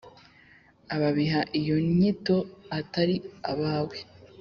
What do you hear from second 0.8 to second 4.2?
Ababiha iyo nyito atari abawe,